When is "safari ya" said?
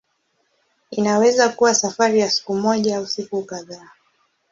1.75-2.29